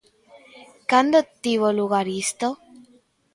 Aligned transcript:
Cando 0.91 1.19
tivo 1.43 1.67
lugar 1.79 2.07
isto? 2.23 2.47